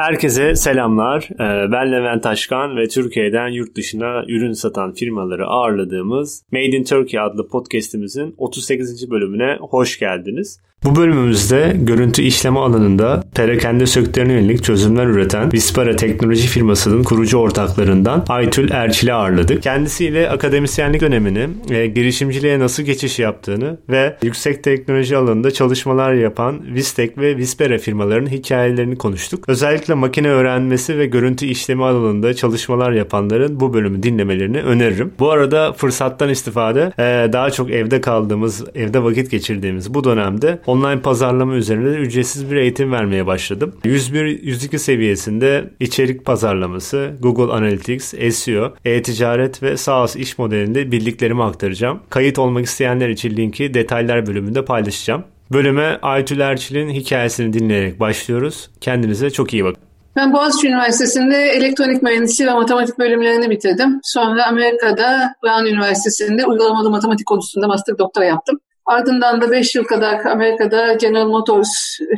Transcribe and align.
Herkese 0.00 0.56
selamlar. 0.56 1.28
Ee, 1.34 1.72
ben 1.72 1.92
Levent 1.92 2.22
Taşkan 2.22 2.76
ve 2.76 2.88
Türkiye'den 2.88 3.48
yurt 3.48 3.76
dışına 3.76 4.24
ürün 4.28 4.52
satan 4.52 4.92
firmaları 4.92 5.46
ağırladığımız 5.46 6.42
Made 6.52 6.76
in 6.76 6.84
Turkey 6.84 7.20
adlı 7.20 7.48
podcast'imizin 7.48 8.34
38. 8.38 9.10
bölümüne 9.10 9.56
hoş 9.60 9.98
geldiniz. 9.98 10.60
Bu 10.84 10.96
bölümümüzde 10.96 11.76
görüntü 11.78 12.22
işleme 12.22 12.58
alanında 12.58 13.24
perakende 13.34 13.86
sektörüne 13.86 14.32
yönelik 14.32 14.64
çözümler 14.64 15.06
üreten 15.06 15.52
Vispara 15.52 15.96
teknoloji 15.96 16.48
firmasının 16.48 17.02
kurucu 17.02 17.38
ortaklarından 17.38 18.24
Aytül 18.28 18.70
Erçil'i 18.70 19.12
ağırladık. 19.12 19.62
Kendisiyle 19.62 20.30
akademisyenlik 20.30 21.00
dönemini, 21.00 21.48
e, 21.70 21.86
girişimciliğe 21.86 22.58
nasıl 22.58 22.82
geçiş 22.82 23.18
yaptığını 23.18 23.78
ve 23.88 24.16
yüksek 24.22 24.64
teknoloji 24.64 25.16
alanında 25.16 25.50
çalışmalar 25.50 26.14
yapan 26.14 26.74
Vistek 26.74 27.18
ve 27.18 27.36
Vispera 27.36 27.78
firmalarının 27.78 28.30
hikayelerini 28.30 28.98
konuştuk. 28.98 29.48
Özellikle 29.48 29.87
makine 29.94 30.28
öğrenmesi 30.28 30.98
ve 30.98 31.06
görüntü 31.06 31.46
işleme 31.46 31.84
alanında 31.84 32.34
çalışmalar 32.34 32.92
yapanların 32.92 33.60
bu 33.60 33.74
bölümü 33.74 34.02
dinlemelerini 34.02 34.62
öneririm. 34.62 35.12
Bu 35.18 35.30
arada 35.30 35.72
fırsattan 35.72 36.28
istifade 36.28 36.92
e, 36.98 37.32
daha 37.32 37.50
çok 37.50 37.70
evde 37.70 38.00
kaldığımız, 38.00 38.64
evde 38.74 39.02
vakit 39.02 39.30
geçirdiğimiz 39.30 39.94
bu 39.94 40.04
dönemde 40.04 40.58
online 40.66 41.00
pazarlama 41.00 41.54
üzerinde 41.54 41.92
de 41.92 41.96
ücretsiz 41.96 42.50
bir 42.50 42.56
eğitim 42.56 42.92
vermeye 42.92 43.26
başladım. 43.26 43.74
101-102 43.84 44.78
seviyesinde 44.78 45.70
içerik 45.80 46.24
pazarlaması, 46.24 47.10
Google 47.20 47.52
Analytics, 47.52 48.14
SEO, 48.34 48.74
e-ticaret 48.84 49.62
ve 49.62 49.76
SaaS 49.76 50.16
iş 50.16 50.38
modelinde 50.38 50.92
bildiklerimi 50.92 51.42
aktaracağım. 51.42 52.00
Kayıt 52.10 52.38
olmak 52.38 52.64
isteyenler 52.64 53.08
için 53.08 53.36
linki 53.36 53.74
detaylar 53.74 54.26
bölümünde 54.26 54.64
paylaşacağım. 54.64 55.24
Bölüme 55.52 55.98
Aytül 56.02 56.40
Erçil'in 56.40 56.90
hikayesini 56.90 57.52
dinleyerek 57.52 58.00
başlıyoruz. 58.00 58.70
Kendinize 58.80 59.30
çok 59.30 59.54
iyi 59.54 59.64
bakın. 59.64 59.82
Ben 60.16 60.32
Boğaziçi 60.32 60.68
Üniversitesi'nde 60.68 61.36
elektronik 61.36 62.02
mühendisliği 62.02 62.50
ve 62.50 62.54
matematik 62.54 62.98
bölümlerini 62.98 63.50
bitirdim. 63.50 64.00
Sonra 64.02 64.46
Amerika'da 64.46 65.34
Brown 65.44 65.66
Üniversitesi'nde 65.66 66.46
uygulamalı 66.46 66.90
matematik 66.90 67.26
konusunda 67.26 67.66
master 67.66 67.98
doktora 67.98 68.24
yaptım. 68.24 68.58
Ardından 68.86 69.40
da 69.40 69.50
5 69.50 69.74
yıl 69.74 69.84
kadar 69.84 70.24
Amerika'da 70.24 70.92
General 70.92 71.28
Motors 71.28 71.68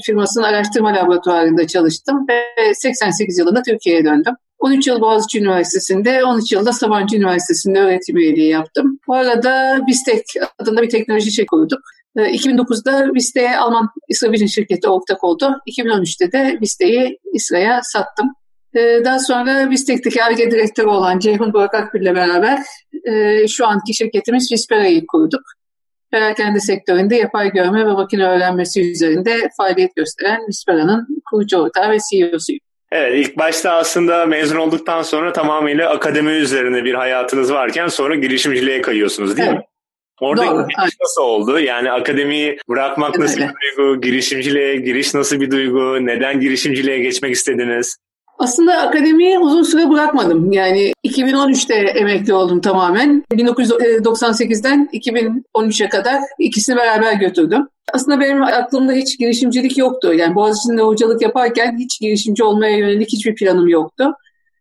firmasının 0.06 0.44
araştırma 0.44 0.94
laboratuvarında 0.94 1.66
çalıştım 1.66 2.26
ve 2.28 2.74
88 2.74 3.38
yılında 3.38 3.62
Türkiye'ye 3.62 4.04
döndüm. 4.04 4.34
13 4.58 4.86
yıl 4.86 5.00
Boğaziçi 5.00 5.40
Üniversitesi'nde, 5.40 6.24
13 6.24 6.52
yılda 6.52 6.72
Sabancı 6.72 7.16
Üniversitesi'nde 7.16 7.80
öğretim 7.80 8.16
üyeliği 8.16 8.50
yaptım. 8.50 8.98
Bu 9.06 9.14
arada 9.14 9.80
Bistek 9.86 10.24
adında 10.58 10.82
bir 10.82 10.90
teknoloji 10.90 11.30
şirketi 11.30 11.46
kurduk. 11.46 11.80
2009'da 12.16 13.14
Bistek'e 13.14 13.56
Alman 13.56 13.88
İsra 14.08 14.32
Vision 14.32 14.46
şirketi 14.46 14.88
ortak 14.88 15.24
oldu. 15.24 15.56
2013'te 15.66 16.32
de 16.32 16.58
Bistek'i 16.60 17.18
İsra'ya 17.32 17.80
sattım. 17.82 18.26
Ee, 18.74 19.00
daha 19.04 19.18
sonra 19.18 19.70
Bistek'teki 19.70 20.24
ARGE 20.24 20.50
direktörü 20.50 20.86
olan 20.86 21.18
Ceyhun 21.18 21.52
Burak 21.52 21.74
Akgül 21.74 22.00
ile 22.02 22.14
beraber 22.14 22.58
e, 23.04 23.48
şu 23.48 23.66
anki 23.66 23.94
şirketimiz 23.94 24.52
Vispera'yı 24.52 25.06
kurduk 25.06 25.42
perakende 26.10 26.60
sektöründe 26.60 27.16
yapay 27.16 27.52
görme 27.52 27.86
ve 27.86 27.92
makine 27.92 28.26
öğrenmesi 28.26 28.90
üzerinde 28.90 29.48
faaliyet 29.56 29.96
gösteren 29.96 30.46
Mispera'nın 30.46 31.06
kurucu 31.30 31.56
ortağı 31.56 31.90
ve 31.90 31.98
CEO'suyum. 32.10 32.60
Evet 32.92 33.26
ilk 33.26 33.38
başta 33.38 33.72
aslında 33.72 34.26
mezun 34.26 34.56
olduktan 34.56 35.02
sonra 35.02 35.32
tamamıyla 35.32 35.90
akademi 35.90 36.30
üzerine 36.30 36.84
bir 36.84 36.94
hayatınız 36.94 37.52
varken 37.52 37.88
sonra 37.88 38.14
girişimciliğe 38.14 38.82
kayıyorsunuz 38.82 39.36
değil 39.36 39.48
evet. 39.48 39.58
mi? 39.58 39.64
Orada 40.20 40.46
Doğru, 40.46 40.66
giriş 40.68 40.96
nasıl 41.00 41.22
oldu? 41.22 41.58
Yani 41.58 41.90
akademiyi 41.90 42.58
bırakmak 42.68 43.10
evet, 43.10 43.20
nasıl 43.20 43.40
bir 43.40 43.76
duygu? 43.76 44.00
Girişimciliğe 44.00 44.76
giriş 44.76 45.14
nasıl 45.14 45.40
bir 45.40 45.50
duygu? 45.50 46.06
Neden 46.06 46.40
girişimciliğe 46.40 46.98
geçmek 46.98 47.34
istediniz? 47.34 47.96
Aslında 48.38 48.78
akademiyi 48.78 49.38
uzun 49.38 49.62
süre 49.62 49.90
bırakmadım. 49.90 50.52
Yani 50.52 50.92
2013'te 51.04 51.74
emekli 51.74 52.34
oldum 52.34 52.60
tamamen. 52.60 53.24
1998'den 53.32 54.88
2013'e 54.92 55.88
kadar 55.88 56.18
ikisini 56.38 56.76
beraber 56.76 57.12
götürdüm. 57.12 57.68
Aslında 57.92 58.20
benim 58.20 58.42
aklımda 58.42 58.92
hiç 58.92 59.18
girişimcilik 59.18 59.78
yoktu. 59.78 60.14
Yani 60.14 60.34
Boğaziçi'nde 60.34 60.82
hocalık 60.82 61.22
yaparken 61.22 61.78
hiç 61.78 62.00
girişimci 62.00 62.44
olmaya 62.44 62.76
yönelik 62.76 63.12
hiçbir 63.12 63.34
planım 63.34 63.68
yoktu. 63.68 64.12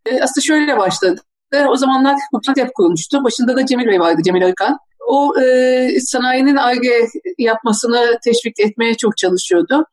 E, 0.06 0.22
aslında 0.22 0.46
şöyle 0.46 0.78
başladı. 0.78 1.22
O 1.68 1.76
zamanlar 1.76 2.16
Hukukiyat 2.32 2.74
kurulmuştu. 2.74 3.24
Başında 3.24 3.56
da 3.56 3.66
Cemil 3.66 3.88
Bey 3.88 4.00
vardı, 4.00 4.22
Cemil 4.26 4.46
Arıkan. 4.46 4.78
O 5.10 5.40
e, 5.42 6.00
sanayinin 6.00 6.56
ARGE 6.56 7.08
yapmasını 7.38 8.20
teşvik 8.24 8.60
etmeye 8.60 8.94
çok 8.94 9.18
çalışıyordu 9.18 9.86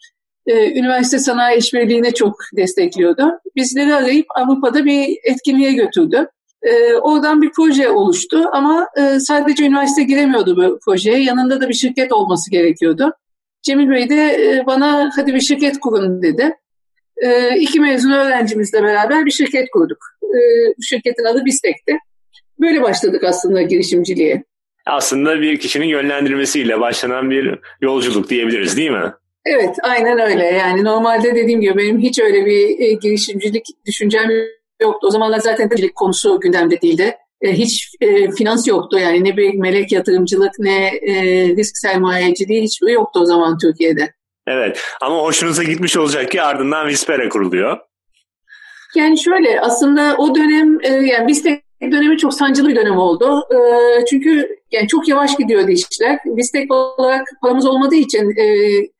e, 0.46 0.78
üniversite 0.78 1.18
sanayi 1.18 1.58
işbirliğine 1.58 2.14
çok 2.14 2.36
destekliyordu. 2.56 3.40
Bizleri 3.56 3.94
arayıp 3.94 4.26
Avrupa'da 4.36 4.84
bir 4.84 5.18
etkinliğe 5.24 5.72
götürdü. 5.72 6.28
E, 6.62 6.94
oradan 6.94 7.42
bir 7.42 7.50
proje 7.56 7.88
oluştu 7.88 8.44
ama 8.52 8.88
e, 8.96 9.20
sadece 9.20 9.64
üniversite 9.64 10.02
giremiyordu 10.02 10.56
bu 10.56 10.78
projeye. 10.84 11.22
Yanında 11.22 11.60
da 11.60 11.68
bir 11.68 11.74
şirket 11.74 12.12
olması 12.12 12.50
gerekiyordu. 12.50 13.12
Cemil 13.62 13.90
Bey 13.90 14.08
de 14.08 14.14
e, 14.14 14.66
bana 14.66 15.10
hadi 15.16 15.34
bir 15.34 15.40
şirket 15.40 15.80
kurun 15.80 16.22
dedi. 16.22 16.54
E, 17.16 17.58
iki 17.58 17.80
mezun 17.80 18.10
öğrencimizle 18.10 18.82
beraber 18.82 19.26
bir 19.26 19.30
şirket 19.30 19.70
kurduk. 19.70 19.98
E, 20.22 20.38
şirketin 20.82 21.24
adı 21.24 21.44
Bistek'ti. 21.44 21.98
Böyle 22.60 22.82
başladık 22.82 23.24
aslında 23.24 23.62
girişimciliğe. 23.62 24.44
Aslında 24.86 25.40
bir 25.40 25.58
kişinin 25.58 25.86
yönlendirmesiyle 25.86 26.80
başlanan 26.80 27.30
bir 27.30 27.58
yolculuk 27.80 28.30
diyebiliriz 28.30 28.76
değil 28.76 28.90
mi? 28.90 29.12
Evet, 29.44 29.76
aynen 29.82 30.18
öyle. 30.18 30.44
Yani 30.44 30.84
normalde 30.84 31.34
dediğim 31.34 31.60
gibi 31.60 31.76
benim 31.76 31.98
hiç 31.98 32.18
öyle 32.18 32.46
bir 32.46 32.80
e, 32.80 32.92
girişimcilik 32.92 33.66
düşüncem 33.86 34.30
yoktu. 34.82 35.06
O 35.06 35.10
zamanlar 35.10 35.38
zaten 35.38 35.70
de 35.70 35.92
konusu 35.94 36.40
gündemde 36.40 36.80
değildi. 36.80 37.16
E, 37.42 37.52
hiç 37.52 37.94
e, 38.00 38.30
finans 38.30 38.68
yoktu 38.68 38.98
yani 38.98 39.24
ne 39.24 39.36
bir 39.36 39.54
melek 39.54 39.92
yatırımcılık 39.92 40.52
ne 40.58 40.86
e, 40.86 41.14
risk 41.56 41.78
sermayeciliği 41.78 42.62
hiçbir 42.62 42.92
yoktu 42.92 43.20
o 43.20 43.26
zaman 43.26 43.58
Türkiye'de. 43.58 44.12
Evet 44.46 44.80
ama 45.00 45.16
hoşunuza 45.16 45.62
gitmiş 45.62 45.96
olacak 45.96 46.30
ki 46.30 46.42
ardından 46.42 46.86
Vispera 46.86 47.28
kuruluyor. 47.28 47.78
Yani 48.94 49.18
şöyle 49.18 49.60
aslında 49.60 50.16
o 50.18 50.34
dönem 50.34 50.78
e, 50.82 50.88
yani 50.88 51.26
Vispera 51.82 51.92
dönemi 51.92 52.18
çok 52.18 52.34
sancılı 52.34 52.68
bir 52.68 52.76
dönem 52.76 52.98
oldu. 52.98 53.42
E, 53.52 54.04
çünkü 54.04 54.48
yani 54.72 54.88
çok 54.88 55.08
yavaş 55.08 55.36
gidiyordu 55.36 55.70
işler. 55.70 56.18
Vistek 56.26 56.72
olarak 56.72 57.26
paramız 57.42 57.66
olmadığı 57.66 57.94
için 57.94 58.30
e, 58.30 58.44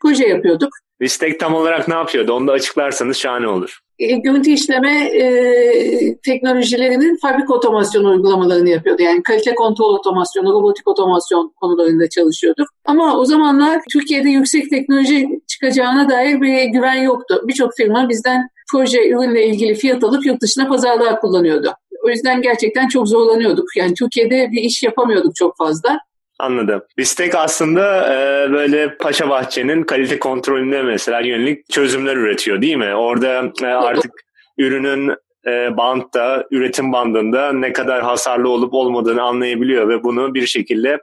proje 0.01 0.27
yapıyorduk. 0.27 0.69
Vistek 1.01 1.41
tam 1.41 1.55
olarak 1.55 1.89
ne 1.89 1.95
yapıyordu? 1.95 2.33
Onu 2.33 2.47
da 2.47 2.53
açıklarsanız 2.53 3.17
şahane 3.17 3.49
olur. 3.49 3.81
E, 3.99 4.17
görüntü 4.17 4.51
işleme 4.51 5.05
e, 5.05 5.25
teknolojilerinin 6.25 7.19
fabrika 7.23 7.55
otomasyon 7.55 8.05
uygulamalarını 8.05 8.69
yapıyordu. 8.69 9.03
Yani 9.03 9.23
kalite 9.23 9.55
kontrol 9.55 9.95
otomasyonu, 9.95 10.53
robotik 10.53 10.89
otomasyon 10.89 11.53
konularında 11.61 12.09
çalışıyorduk. 12.09 12.69
Ama 12.85 13.19
o 13.19 13.25
zamanlar 13.25 13.81
Türkiye'de 13.93 14.29
yüksek 14.29 14.71
teknoloji 14.71 15.29
çıkacağına 15.47 16.09
dair 16.09 16.41
bir 16.41 16.65
güven 16.65 17.03
yoktu. 17.03 17.43
Birçok 17.49 17.77
firma 17.77 18.09
bizden 18.09 18.49
proje 18.73 19.09
ürünle 19.09 19.47
ilgili 19.47 19.75
fiyat 19.75 20.05
alıp 20.05 20.27
yurt 20.27 20.41
dışına 20.43 20.69
pazarlığa 20.69 21.21
kullanıyordu. 21.21 21.73
O 22.07 22.11
yüzden 22.11 22.43
gerçekten 22.43 22.89
çok 22.89 23.09
zorlanıyorduk. 23.09 23.77
Yani 23.77 23.95
Türkiye'de 23.95 24.49
bir 24.53 24.63
iş 24.63 24.83
yapamıyorduk 24.83 25.37
çok 25.37 25.57
fazla. 25.57 25.99
Anladım. 26.39 26.83
Bistek 26.99 27.35
aslında 27.35 28.15
e, 28.15 28.53
böyle 28.53 28.97
Paşa 28.97 29.29
Bahçe'nin 29.29 29.83
kalite 29.83 30.19
kontrolünde 30.19 30.83
mesela 30.83 31.21
yönelik 31.21 31.71
çözümler 31.71 32.17
üretiyor 32.17 32.63
değil 32.63 32.77
mi? 32.77 32.95
Orada 32.95 33.53
e, 33.63 33.67
artık 33.67 34.13
ürünün 34.59 35.15
e, 35.47 35.77
bantta, 35.77 36.45
üretim 36.51 36.93
bandında 36.93 37.53
ne 37.53 37.73
kadar 37.73 38.03
hasarlı 38.03 38.49
olup 38.49 38.75
olmadığını 38.75 39.23
anlayabiliyor 39.23 39.89
ve 39.89 40.03
bunu 40.03 40.35
bir 40.35 40.47
şekilde 40.47 40.99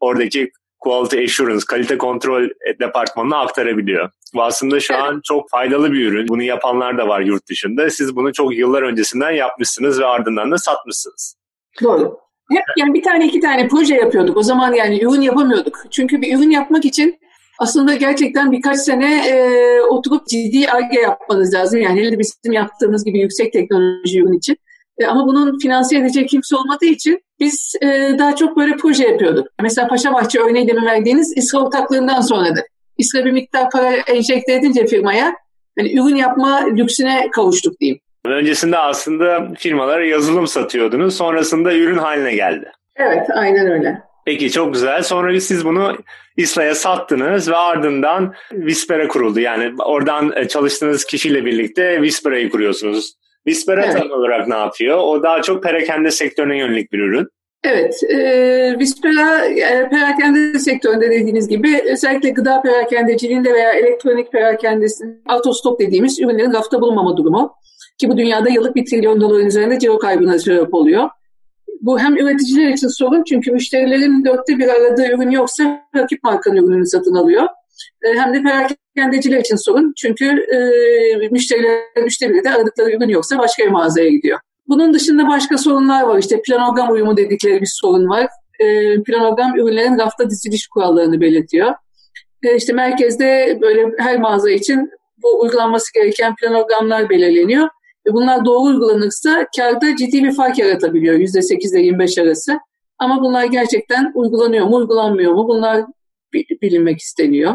oradaki 0.00 0.50
Quality 0.80 1.24
Assurance, 1.24 1.64
kalite 1.68 1.98
kontrol 1.98 2.48
departmanına 2.80 3.38
aktarabiliyor. 3.38 4.10
Bu 4.34 4.42
aslında 4.42 4.80
şu 4.80 4.94
evet. 4.94 5.02
an 5.02 5.20
çok 5.24 5.50
faydalı 5.50 5.92
bir 5.92 6.06
ürün. 6.06 6.28
Bunu 6.28 6.42
yapanlar 6.42 6.98
da 6.98 7.08
var 7.08 7.20
yurt 7.20 7.48
dışında. 7.48 7.90
Siz 7.90 8.16
bunu 8.16 8.32
çok 8.32 8.56
yıllar 8.56 8.82
öncesinden 8.82 9.30
yapmışsınız 9.30 10.00
ve 10.00 10.06
ardından 10.06 10.50
da 10.50 10.58
satmışsınız. 10.58 11.36
Doğru. 11.82 12.18
Hep 12.50 12.64
yani 12.76 12.94
bir 12.94 13.02
tane 13.02 13.26
iki 13.26 13.40
tane 13.40 13.68
proje 13.68 13.94
yapıyorduk. 13.94 14.36
O 14.36 14.42
zaman 14.42 14.72
yani 14.72 15.04
ürün 15.04 15.20
yapamıyorduk. 15.20 15.78
Çünkü 15.90 16.22
bir 16.22 16.38
ürün 16.38 16.50
yapmak 16.50 16.84
için 16.84 17.20
aslında 17.58 17.94
gerçekten 17.94 18.52
birkaç 18.52 18.78
sene 18.78 19.28
e, 19.28 19.80
oturup 19.80 20.28
ciddi 20.28 20.70
ARGE 20.70 21.00
yapmanız 21.00 21.54
lazım. 21.54 21.80
Yani 21.80 22.00
hele 22.00 22.18
bizim 22.18 22.52
yaptığımız 22.52 23.04
gibi 23.04 23.18
yüksek 23.18 23.52
teknoloji 23.52 24.20
ürün 24.20 24.38
için. 24.38 24.56
E, 24.98 25.06
ama 25.06 25.26
bunun 25.26 25.58
finanse 25.58 25.96
edecek 25.96 26.28
kimse 26.28 26.56
olmadığı 26.56 26.86
için 26.86 27.20
biz 27.40 27.74
e, 27.82 27.86
daha 28.18 28.36
çok 28.36 28.56
böyle 28.56 28.76
proje 28.76 29.08
yapıyorduk. 29.08 29.46
Mesela 29.62 29.88
Paşa 29.88 30.12
Bahçe 30.12 30.40
örneği 30.40 30.68
demin 30.68 30.86
verdiğiniz 30.86 31.36
İSRA 31.36 31.58
ortaklığından 31.58 32.20
sonradır. 32.20 32.64
İSRA 32.98 33.24
bir 33.24 33.32
miktar 33.32 33.70
para 33.70 33.92
enjekte 33.96 34.52
edince 34.52 34.86
firmaya 34.86 35.34
hani 35.78 35.92
ürün 35.92 36.16
yapma 36.16 36.66
lüksüne 36.66 37.28
kavuştuk 37.32 37.80
diyeyim. 37.80 38.00
Öncesinde 38.24 38.78
aslında 38.78 39.48
firmalara 39.58 40.04
yazılım 40.04 40.46
satıyordunuz. 40.46 41.16
Sonrasında 41.16 41.74
ürün 41.74 41.98
haline 41.98 42.34
geldi. 42.34 42.72
Evet, 42.96 43.26
aynen 43.34 43.70
öyle. 43.70 44.02
Peki 44.26 44.50
çok 44.50 44.72
güzel. 44.74 45.02
Sonra 45.02 45.40
siz 45.40 45.64
bunu 45.64 45.96
İSLA'ya 46.36 46.74
sattınız 46.74 47.48
ve 47.48 47.56
ardından 47.56 48.34
Vispera 48.52 49.08
kuruldu. 49.08 49.40
Yani 49.40 49.72
oradan 49.78 50.32
e, 50.36 50.48
çalıştığınız 50.48 51.04
kişiyle 51.04 51.44
birlikte 51.44 52.02
Vispera'yı 52.02 52.50
kuruyorsunuz. 52.50 53.14
Vispera 53.46 53.84
evet. 53.84 54.10
olarak 54.10 54.48
ne 54.48 54.54
yapıyor? 54.54 54.98
O 54.98 55.22
daha 55.22 55.42
çok 55.42 55.62
perakende 55.62 56.10
sektörüne 56.10 56.58
yönelik 56.58 56.92
bir 56.92 56.98
ürün. 56.98 57.26
Evet, 57.64 58.02
e, 58.10 58.78
Vispera 58.78 59.44
e, 59.46 59.88
perakende 59.88 60.58
sektöründe 60.58 61.10
dediğiniz 61.10 61.48
gibi 61.48 61.82
özellikle 61.92 62.30
gıda 62.30 62.62
perakendeciliğinde 62.62 63.54
veya 63.54 63.72
elektronik 63.72 64.32
perakendesinin 64.32 65.22
autostop 65.28 65.80
dediğimiz 65.80 66.20
ürünlerin 66.20 66.52
rafta 66.52 66.80
bulunmama 66.80 67.16
durumu 67.16 67.54
ki 67.98 68.08
bu 68.08 68.16
dünyada 68.16 68.48
yıllık 68.48 68.76
bir 68.76 68.84
trilyon 68.84 69.20
doların 69.20 69.46
üzerinde 69.46 69.78
ciro 69.78 69.98
kaybına 69.98 70.38
sebep 70.38 70.74
oluyor. 70.74 71.08
Bu 71.80 71.98
hem 71.98 72.16
üreticiler 72.16 72.68
için 72.68 72.88
sorun 72.88 73.24
çünkü 73.28 73.52
müşterilerin 73.52 74.24
dörtte 74.24 74.58
bir 74.58 74.68
aradığı 74.68 75.06
ürün 75.06 75.30
yoksa 75.30 75.80
rakip 75.96 76.22
markanın 76.22 76.56
ürününü 76.56 76.86
satın 76.86 77.14
alıyor. 77.14 77.46
E, 78.02 78.18
hem 78.18 78.34
de 78.34 78.42
perakendeciler 78.42 79.40
için 79.40 79.56
sorun 79.56 79.92
çünkü 79.96 80.24
e, 80.26 81.28
müşterilerin 81.28 82.06
üçte 82.06 82.30
biri 82.30 82.44
de 82.44 82.50
aradıkları 82.50 82.90
ürün 82.90 83.08
yoksa 83.08 83.38
başka 83.38 83.64
bir 83.64 83.70
mağazaya 83.70 84.08
gidiyor. 84.10 84.38
Bunun 84.68 84.94
dışında 84.94 85.28
başka 85.28 85.58
sorunlar 85.58 86.02
var. 86.02 86.18
İşte 86.18 86.42
planogram 86.42 86.90
uyumu 86.90 87.16
dedikleri 87.16 87.60
bir 87.60 87.70
sorun 87.72 88.08
var. 88.08 88.26
E, 88.60 88.94
planogram 89.02 89.58
ürünlerin 89.58 89.98
rafta 89.98 90.30
diziliş 90.30 90.68
kurallarını 90.68 91.20
belirtiyor. 91.20 91.74
E, 92.42 92.56
işte 92.56 92.72
merkezde 92.72 93.58
böyle 93.60 93.86
her 93.98 94.20
mağaza 94.20 94.50
için 94.50 94.90
bu 95.22 95.40
uygulanması 95.40 95.94
gereken 95.94 96.34
planogramlar 96.36 97.10
belirleniyor. 97.10 97.68
Ve 98.06 98.12
bunlar 98.12 98.44
doğru 98.44 98.60
uygulanırsa 98.60 99.46
karda 99.56 99.96
ciddi 99.96 100.24
bir 100.24 100.32
fark 100.32 100.58
yaratabiliyor 100.58 101.14
%8 101.14 101.72
ile 101.72 101.80
25 101.80 102.18
arası. 102.18 102.58
Ama 102.98 103.22
bunlar 103.22 103.44
gerçekten 103.44 104.12
uygulanıyor 104.14 104.66
mu, 104.66 104.76
uygulanmıyor 104.76 105.32
mu? 105.32 105.48
Bunlar 105.48 105.84
bilinmek 106.32 106.98
isteniyor. 106.98 107.54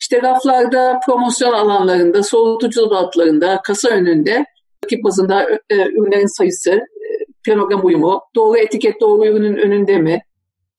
İşte 0.00 0.22
raflarda, 0.22 1.00
promosyon 1.06 1.52
alanlarında, 1.52 2.22
soğutucu 2.22 2.80
dolaplarında, 2.80 3.60
kasa 3.64 3.88
önünde 3.88 4.44
rakip 4.84 5.04
bazında 5.04 5.50
e, 5.70 5.76
ürünlerin 5.76 6.38
sayısı, 6.38 6.70
e, 6.70 7.06
planogram 7.44 7.86
uyumu, 7.86 8.20
doğru 8.34 8.58
etiket 8.58 9.00
doğru 9.00 9.26
ürünün 9.26 9.56
önünde 9.56 9.98
mi 9.98 10.22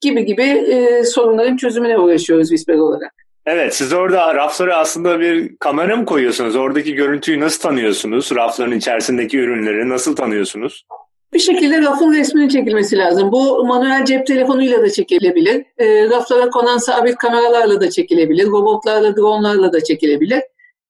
gibi 0.01 0.25
gibi 0.25 0.43
e, 0.43 1.03
sorunların 1.03 1.57
çözümüne 1.57 1.97
uğraşıyoruz 1.97 2.49
Whisper 2.49 2.75
olarak. 2.75 3.11
Evet 3.45 3.75
siz 3.75 3.93
orada 3.93 4.35
raflara 4.35 4.77
aslında 4.77 5.19
bir 5.19 5.57
kamera 5.57 5.97
mı 5.97 6.05
koyuyorsunuz? 6.05 6.55
Oradaki 6.55 6.93
görüntüyü 6.93 7.39
nasıl 7.39 7.61
tanıyorsunuz? 7.61 8.31
Rafların 8.35 8.77
içerisindeki 8.77 9.39
ürünleri 9.39 9.89
nasıl 9.89 10.15
tanıyorsunuz? 10.15 10.85
Bir 11.33 11.39
şekilde 11.39 11.81
rafın 11.81 12.13
resminin 12.13 12.49
çekilmesi 12.49 12.97
lazım. 12.97 13.31
Bu 13.31 13.65
manuel 13.65 14.05
cep 14.05 14.27
telefonuyla 14.27 14.81
da 14.81 14.89
çekilebilir. 14.89 15.65
E, 15.77 16.09
raflara 16.09 16.49
konan 16.49 16.77
sabit 16.77 17.15
kameralarla 17.15 17.81
da 17.81 17.89
çekilebilir. 17.89 18.47
Robotlarla, 18.47 19.15
dronlarla 19.15 19.73
da 19.73 19.83
çekilebilir. 19.83 20.41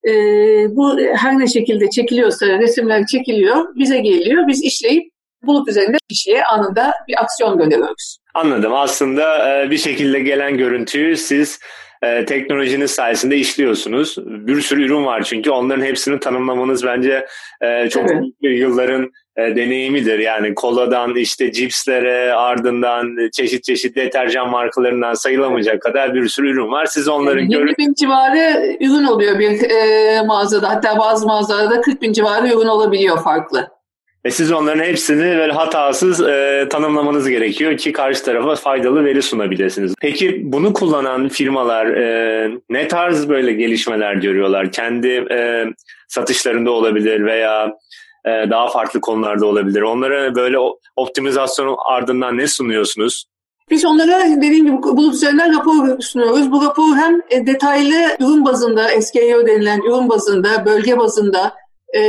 E, 0.07 0.11
bu 0.75 0.99
her 0.99 1.39
ne 1.39 1.47
şekilde 1.47 1.89
çekiliyorsa 1.89 2.45
resimler 2.59 3.05
çekiliyor, 3.05 3.75
bize 3.75 3.99
geliyor. 3.99 4.47
Biz 4.47 4.63
işleyip 4.63 5.13
bulut 5.43 5.67
üzerinde 5.67 5.97
kişiye 6.09 6.43
anında 6.43 6.93
bir 7.07 7.23
aksiyon 7.23 7.57
gönderiyoruz. 7.57 8.17
Anladım. 8.33 8.73
Aslında 8.73 9.53
e, 9.61 9.71
bir 9.71 9.77
şekilde 9.77 10.19
gelen 10.19 10.57
görüntüyü 10.57 11.17
siz 11.17 11.59
e, 12.03 12.25
teknolojinin 12.25 12.85
sayesinde 12.85 13.37
işliyorsunuz. 13.37 14.17
Bir 14.25 14.61
sürü 14.61 14.85
ürün 14.85 15.05
var 15.05 15.23
çünkü 15.23 15.51
onların 15.51 15.85
hepsini 15.85 16.19
tanımlamanız 16.19 16.85
bence 16.85 17.25
e, 17.61 17.89
çok 17.89 18.11
evet. 18.11 18.23
yılların 18.41 19.11
e, 19.37 19.55
deneyimidir. 19.55 20.19
Yani 20.19 20.55
koladan 20.55 21.15
işte 21.15 21.51
cipslere 21.51 22.33
ardından 22.33 23.29
çeşit 23.31 23.63
çeşit 23.63 23.95
deterjan 23.95 24.49
markalarından 24.49 25.13
sayılamayacak 25.13 25.81
kadar 25.81 26.13
bir 26.13 26.27
sürü 26.27 26.49
ürün 26.49 26.71
var. 26.71 26.85
Siz 26.85 27.07
onların 27.07 27.41
yani 27.41 27.53
görün... 27.53 27.75
bin 27.79 27.93
civarı 27.93 28.75
ürün 28.79 29.03
oluyor 29.03 29.39
bir 29.39 29.69
e, 29.69 30.21
mağazada. 30.21 30.69
Hatta 30.69 30.99
bazı 30.99 31.27
mağazalarda 31.27 31.81
40 31.81 32.01
bin 32.01 32.13
civarı 32.13 32.47
ürün 32.47 32.67
olabiliyor 32.67 33.23
farklı. 33.23 33.69
Ve 34.25 34.31
siz 34.31 34.51
onların 34.51 34.83
hepsini 34.83 35.37
böyle 35.37 35.53
hatasız 35.53 36.21
e, 36.21 36.67
tanımlamanız 36.69 37.29
gerekiyor 37.29 37.77
ki 37.77 37.91
karşı 37.91 38.25
tarafa 38.25 38.55
faydalı 38.55 39.05
veri 39.05 39.21
sunabilirsiniz. 39.21 39.93
Peki 40.01 40.41
bunu 40.43 40.73
kullanan 40.73 41.29
firmalar 41.29 41.85
e, 41.85 42.51
ne 42.69 42.87
tarz 42.87 43.29
böyle 43.29 43.53
gelişmeler 43.53 44.13
görüyorlar? 44.13 44.71
Kendi 44.71 45.07
e, 45.31 45.65
satışlarında 46.07 46.71
olabilir 46.71 47.25
veya 47.25 47.73
daha 48.25 48.67
farklı 48.67 49.01
konularda 49.01 49.45
olabilir. 49.45 49.81
Onlara 49.81 50.35
böyle 50.35 50.57
optimizasyonun 50.95 51.77
ardından 51.85 52.37
ne 52.37 52.47
sunuyorsunuz? 52.47 53.25
Biz 53.69 53.85
onlara 53.85 54.19
dediğim 54.37 54.65
gibi 54.65 54.83
bulut 54.83 55.13
üzerinden 55.13 55.59
rapor 55.59 55.99
sunuyoruz. 55.99 56.51
Bu 56.51 56.65
rapor 56.65 56.95
hem 56.95 57.21
e, 57.29 57.47
detaylı 57.47 57.95
ürün 58.19 58.45
bazında, 58.45 59.01
SKU 59.01 59.47
denilen 59.47 59.79
ürün 59.79 60.09
bazında, 60.09 60.65
bölge 60.65 60.97
bazında, 60.97 61.53
e, 61.95 62.01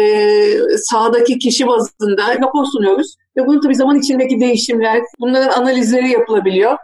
sahadaki 0.76 1.38
kişi 1.38 1.66
bazında 1.66 2.34
rapor 2.42 2.64
sunuyoruz. 2.64 3.16
Ve 3.36 3.46
bunun 3.46 3.60
tabii 3.60 3.74
zaman 3.74 3.98
içindeki 3.98 4.40
değişimler, 4.40 5.00
bunların 5.20 5.60
analizleri 5.60 6.10
yapılabiliyor. 6.10 6.76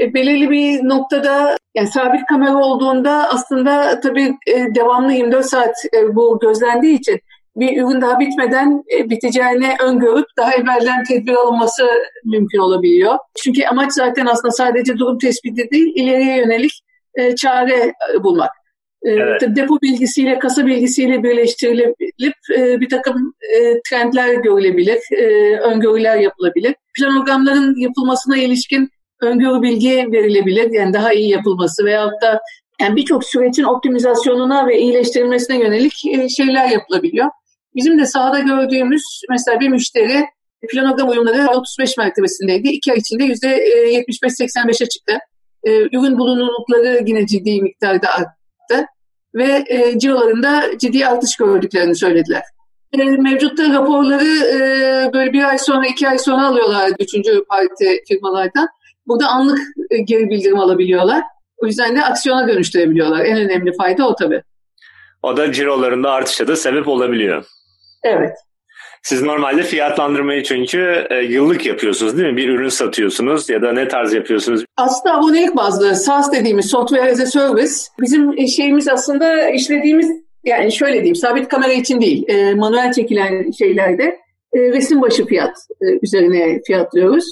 E, 0.00 0.14
belirli 0.14 0.50
bir 0.50 0.88
noktada 0.88 1.56
yani 1.74 1.88
sabit 1.88 2.26
kamera 2.26 2.56
olduğunda 2.56 3.28
aslında 3.32 4.00
tabii 4.00 4.34
e, 4.46 4.74
devamlı 4.74 5.12
24 5.12 5.46
saat 5.46 5.74
e, 5.94 6.16
bu 6.16 6.38
gözlendiği 6.38 6.98
için 6.98 7.20
bir 7.56 7.82
ürün 7.82 8.00
daha 8.00 8.20
bitmeden 8.20 8.82
e, 8.98 9.10
biteceğini 9.10 9.68
öngörüp 9.82 10.26
daha 10.38 10.54
evvelden 10.54 11.04
tedbir 11.04 11.34
alınması 11.34 11.88
mümkün 12.24 12.58
olabiliyor. 12.58 13.18
Çünkü 13.42 13.64
amaç 13.64 13.92
zaten 13.92 14.26
aslında 14.26 14.52
sadece 14.52 14.98
durum 14.98 15.18
tespiti 15.18 15.70
değil, 15.70 15.92
ileriye 15.94 16.36
yönelik 16.36 16.72
e, 17.14 17.36
çare 17.36 17.92
e, 18.14 18.22
bulmak. 18.22 18.50
Evet. 19.02 19.42
Depo 19.56 19.78
bilgisiyle, 19.82 20.38
kasa 20.38 20.66
bilgisiyle 20.66 21.22
birleştirilip 21.22 21.94
bir 22.80 22.88
takım 22.88 23.32
trendler 23.90 24.34
görülebilir, 24.34 24.98
öngörüler 25.62 26.16
yapılabilir. 26.16 26.74
Planogramların 26.98 27.80
yapılmasına 27.80 28.36
ilişkin 28.36 28.90
öngörü 29.22 29.62
bilgi 29.62 30.06
verilebilir, 30.12 30.70
yani 30.72 30.92
daha 30.92 31.12
iyi 31.12 31.30
yapılması 31.30 31.84
veyahut 31.84 32.22
da 32.22 32.40
yani 32.80 32.96
birçok 32.96 33.24
sürecin 33.24 33.64
optimizasyonuna 33.64 34.66
ve 34.66 34.78
iyileştirilmesine 34.78 35.58
yönelik 35.58 35.92
şeyler 36.36 36.70
yapılabiliyor. 36.70 37.30
Bizim 37.76 37.98
de 37.98 38.06
sahada 38.06 38.38
gördüğümüz 38.38 39.02
mesela 39.30 39.60
bir 39.60 39.68
müşteri 39.68 40.24
planogram 40.70 41.08
uyumları 41.08 41.50
35 41.50 41.96
mertebesindeydi. 41.98 42.68
İki 42.68 42.92
ay 42.92 42.98
içinde 42.98 43.24
%75-85'e 43.24 44.88
çıktı. 44.88 45.18
E, 45.64 45.82
ürün 45.82 46.18
bulunurlukları 46.18 47.02
yine 47.06 47.26
ciddi 47.26 47.62
miktarda 47.62 48.08
arttı 48.08 48.86
ve 49.34 49.64
e, 49.68 49.98
cirolarında 49.98 50.64
ciddi 50.78 51.06
artış 51.06 51.36
gördüklerini 51.36 51.94
söylediler. 51.94 52.42
E, 52.92 53.04
mevcutta 53.04 53.74
raporları 53.74 54.24
e, 54.24 55.10
böyle 55.12 55.32
bir 55.32 55.44
ay 55.44 55.58
sonra, 55.58 55.86
iki 55.86 56.08
ay 56.08 56.18
sonra 56.18 56.46
alıyorlar 56.46 56.90
üçüncü 57.00 57.44
parti 57.44 58.00
firmalardan. 58.08 58.68
Burada 59.06 59.28
anlık 59.28 59.60
e, 59.90 59.98
geri 59.98 60.30
bildirim 60.30 60.58
alabiliyorlar. 60.58 61.22
O 61.56 61.66
yüzden 61.66 61.96
de 61.96 62.04
aksiyona 62.04 62.48
dönüştürebiliyorlar. 62.48 63.24
En 63.24 63.38
önemli 63.38 63.72
fayda 63.76 64.08
o 64.08 64.14
tabii. 64.14 64.42
O 65.22 65.36
da 65.36 65.52
cirolarında 65.52 66.10
artışa 66.10 66.48
da 66.48 66.56
sebep 66.56 66.88
olabiliyor. 66.88 67.44
Evet. 68.04 68.32
Siz 69.02 69.22
normalde 69.22 69.62
fiyatlandırmayı 69.62 70.42
çünkü 70.42 71.06
e, 71.10 71.14
yıllık 71.14 71.66
yapıyorsunuz 71.66 72.18
değil 72.18 72.28
mi? 72.30 72.36
Bir 72.36 72.48
ürün 72.48 72.68
satıyorsunuz 72.68 73.50
ya 73.50 73.62
da 73.62 73.72
ne 73.72 73.88
tarz 73.88 74.12
yapıyorsunuz? 74.12 74.64
Aslında 74.76 75.14
abonelik 75.14 75.56
bazlı 75.56 75.94
SaaS 75.94 76.32
dediğimiz 76.32 76.66
Software 76.66 77.10
as 77.10 77.20
a 77.20 77.26
Service 77.26 77.72
bizim 78.00 78.48
şeyimiz 78.48 78.88
aslında 78.88 79.50
işlediğimiz 79.50 80.10
yani 80.44 80.72
şöyle 80.72 80.94
diyeyim 80.94 81.16
sabit 81.16 81.48
kamera 81.48 81.72
için 81.72 82.00
değil 82.00 82.24
e, 82.28 82.54
manuel 82.54 82.92
çekilen 82.92 83.50
şeylerde 83.50 84.18
e, 84.52 84.60
resim 84.60 85.02
başı 85.02 85.26
fiyat 85.26 85.56
e, 85.80 85.84
üzerine 86.02 86.60
fiyatlıyoruz. 86.66 87.24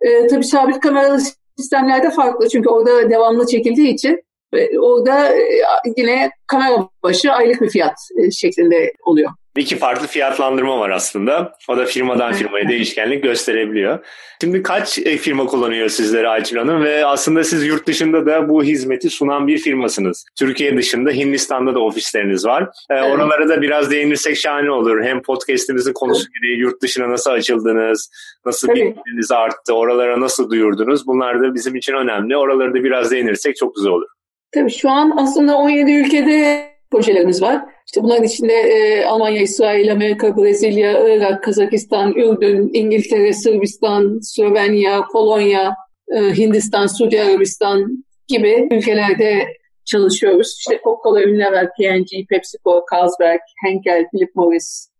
E, 0.00 0.26
tabii 0.26 0.44
sabit 0.44 0.80
kameralı 0.80 1.20
sistemlerde 1.58 2.10
farklı 2.10 2.48
çünkü 2.48 2.68
orada 2.68 3.10
devamlı 3.10 3.46
çekildiği 3.46 3.94
için 3.94 4.22
e, 4.52 4.78
orada 4.78 5.28
e, 5.28 5.62
yine 5.96 6.30
kamera 6.46 6.88
başı 7.02 7.32
aylık 7.32 7.60
bir 7.60 7.70
fiyat 7.70 7.94
e, 8.18 8.30
şeklinde 8.30 8.92
oluyor. 9.04 9.30
İki 9.56 9.76
farklı 9.76 10.06
fiyatlandırma 10.06 10.78
var 10.80 10.90
aslında. 10.90 11.52
O 11.68 11.76
da 11.76 11.84
firmadan 11.84 12.32
firmaya 12.32 12.68
değişkenlik 12.68 13.22
gösterebiliyor. 13.22 13.98
Şimdi 14.40 14.62
kaç 14.62 14.98
e, 14.98 15.16
firma 15.16 15.46
kullanıyor 15.46 15.88
sizleri 15.88 16.28
Ayçil 16.28 16.56
Hanım 16.56 16.84
ve 16.84 17.06
aslında 17.06 17.44
siz 17.44 17.66
yurt 17.66 17.86
dışında 17.86 18.26
da 18.26 18.48
bu 18.48 18.64
hizmeti 18.64 19.10
sunan 19.10 19.46
bir 19.46 19.58
firmasınız. 19.58 20.24
Türkiye 20.38 20.76
dışında 20.76 21.10
Hindistan'da 21.10 21.74
da 21.74 21.80
ofisleriniz 21.80 22.46
var. 22.46 22.68
Ee. 22.90 23.02
Oralara 23.02 23.48
da 23.48 23.62
biraz 23.62 23.90
değinirsek 23.90 24.36
şahane 24.36 24.70
olur. 24.70 25.02
Hem 25.02 25.22
podcastimizin 25.22 25.92
konusu 25.92 26.26
gereği 26.32 26.58
yurt 26.58 26.82
dışına 26.82 27.10
nasıl 27.10 27.30
açıldınız, 27.30 28.10
nasıl 28.46 28.68
bilginiz 28.68 29.30
arttı, 29.30 29.74
oralara 29.74 30.20
nasıl 30.20 30.50
duyurdunuz 30.50 31.06
bunlar 31.06 31.40
da 31.42 31.54
bizim 31.54 31.76
için 31.76 31.92
önemli. 31.92 32.36
Oraları 32.36 32.74
da 32.74 32.84
biraz 32.84 33.10
değinirsek 33.10 33.56
çok 33.56 33.74
güzel 33.74 33.90
olur. 33.92 34.08
Tabii 34.52 34.70
şu 34.70 34.90
an 34.90 35.12
aslında 35.16 35.58
17 35.58 35.92
ülkede 35.92 36.70
projelerimiz 36.90 37.42
var. 37.42 37.64
İşte 37.86 38.02
bunların 38.02 38.24
içinde 38.24 38.52
e, 38.52 39.04
Almanya, 39.04 39.42
İsrail, 39.42 39.92
Amerika, 39.92 40.36
Brezilya, 40.36 41.08
Irak, 41.16 41.44
Kazakistan, 41.44 42.12
Ürdün, 42.12 42.70
İngiltere, 42.72 43.32
Sırbistan, 43.32 44.18
Slovenya, 44.22 45.04
Polonya, 45.12 45.74
Hindistan, 46.12 46.86
Suudi 46.86 47.22
Arabistan 47.22 48.04
gibi 48.28 48.68
ülkelerde 48.70 49.46
çalışıyoruz. 49.84 50.56
İşte 50.58 50.80
Coca-Cola, 50.84 51.28
Unilever, 51.28 51.68
P&G, 51.78 52.24
PepsiCo, 52.28 52.84
Carlsberg, 52.92 53.40
Henkel, 53.64 54.06
Philip 54.10 54.34
Morris, 54.34 54.90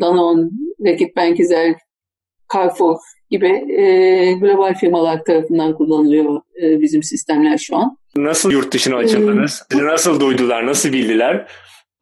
Danone, 0.00 0.50
Reckitt 0.84 1.16
Benckiser, 1.16 1.74
Carrefour 2.54 2.96
gibi 3.30 3.72
e, 3.80 4.32
global 4.32 4.74
firmalar 4.74 5.24
tarafından 5.24 5.74
kullanılıyor 5.74 6.40
e, 6.62 6.80
bizim 6.80 7.02
sistemler 7.02 7.58
şu 7.58 7.76
an. 7.76 7.96
Nasıl 8.16 8.50
yurt 8.50 8.72
dışına 8.72 8.96
açıldınız? 8.96 9.62
Sizi 9.70 9.84
nasıl 9.84 10.20
duydular, 10.20 10.66
nasıl 10.66 10.92
bildiler? 10.92 11.46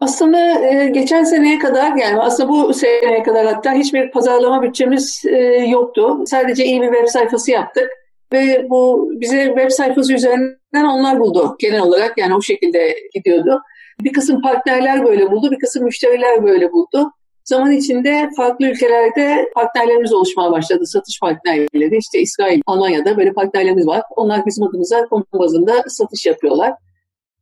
Aslında 0.00 0.66
e, 0.68 0.88
geçen 0.88 1.24
seneye 1.24 1.58
kadar 1.58 1.96
yani 1.96 2.20
aslında 2.20 2.48
bu 2.48 2.74
seneye 2.74 3.22
kadar 3.22 3.46
hatta 3.46 3.72
hiçbir 3.72 4.10
pazarlama 4.10 4.62
bütçemiz 4.62 5.22
e, 5.26 5.36
yoktu. 5.68 6.18
Sadece 6.26 6.64
iyi 6.64 6.82
bir 6.82 6.92
web 6.92 7.08
sayfası 7.08 7.50
yaptık 7.50 7.90
ve 8.32 8.66
bu 8.70 9.10
bize 9.12 9.46
web 9.46 9.70
sayfası 9.70 10.14
üzerinden 10.14 10.84
onlar 10.84 11.20
buldu 11.20 11.56
genel 11.60 11.80
olarak 11.80 12.18
yani 12.18 12.34
o 12.34 12.42
şekilde 12.42 12.96
gidiyordu. 13.14 13.62
Bir 14.00 14.12
kısım 14.12 14.42
partnerler 14.42 15.04
böyle 15.04 15.30
buldu, 15.30 15.50
bir 15.50 15.58
kısım 15.58 15.84
müşteriler 15.84 16.44
böyle 16.44 16.72
buldu. 16.72 17.12
Zaman 17.44 17.72
içinde 17.72 18.28
farklı 18.36 18.66
ülkelerde 18.66 19.50
partnerlerimiz 19.54 20.12
oluşmaya 20.12 20.50
başladı. 20.52 20.86
Satış 20.86 21.20
partnerleri. 21.20 21.96
İşte 21.96 22.20
İsrail, 22.20 22.60
Almanya'da 22.66 23.16
böyle 23.16 23.32
partnerlerimiz 23.32 23.86
var. 23.86 24.02
Onlar 24.16 24.46
bizim 24.46 24.64
adımıza 24.64 25.04
konu 25.06 25.24
bazında 25.32 25.82
satış 25.88 26.26
yapıyorlar. 26.26 26.72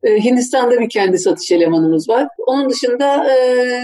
Ee, 0.03 0.25
Hindistan'da 0.25 0.81
bir 0.81 0.89
kendi 0.89 1.19
satış 1.19 1.53
elemanımız 1.53 2.09
var. 2.09 2.29
Onun 2.47 2.71
dışında 2.71 3.35
e, 3.35 3.37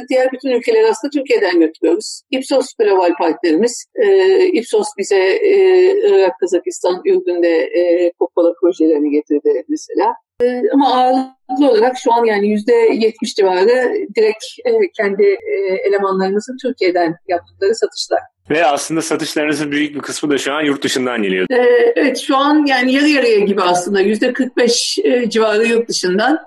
diğer 0.08 0.32
bütün 0.32 0.48
ülkeleri 0.48 0.86
aslında 0.86 1.10
Türkiye'den 1.10 1.60
götürüyoruz. 1.60 2.22
Ipsos 2.30 2.66
global 2.78 3.14
partnerimiz. 3.18 3.84
E, 3.94 4.46
Ipsos 4.46 4.86
bize 4.98 5.20
e, 5.20 5.54
Irak, 6.08 6.32
Kazakistan, 6.40 7.02
Ürdün'de 7.04 7.48
e, 7.48 8.12
Coca-Cola 8.20 8.54
projelerini 8.60 9.10
getirdi 9.10 9.64
mesela. 9.68 10.14
E, 10.42 10.62
ama 10.72 10.94
ağırlıklı 10.94 11.70
olarak 11.70 11.96
şu 11.98 12.12
an 12.12 12.24
yani 12.24 12.48
yüzde 12.48 12.72
yetmiş 12.72 13.34
civarı 13.34 13.94
direkt 14.16 14.44
e, 14.64 14.70
kendi 14.96 15.22
e, 15.22 15.74
elemanlarımızın 15.88 16.56
Türkiye'den 16.62 17.14
yaptıkları 17.28 17.74
satışlar. 17.74 18.20
Ve 18.50 18.66
aslında 18.66 19.02
satışlarınızın 19.02 19.72
büyük 19.72 19.94
bir 19.94 20.00
kısmı 20.00 20.30
da 20.30 20.38
şu 20.38 20.52
an 20.52 20.62
yurt 20.62 20.84
dışından 20.84 21.22
geliyor. 21.22 21.46
Ee, 21.50 21.92
evet 21.96 22.18
şu 22.18 22.36
an 22.36 22.66
yani 22.66 22.92
yarı 22.92 23.08
yarıya 23.08 23.38
gibi 23.38 23.62
aslında 23.62 24.00
yüzde 24.00 24.32
45 24.32 24.98
e, 25.04 25.30
civarı 25.30 25.66
yurt 25.66 25.88
dışından. 25.88 26.38